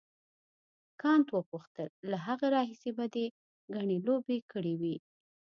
[1.01, 3.25] کانت وپوښتل له هغه راهیسې به دې
[3.75, 4.95] ګڼې لوبې کړې وي.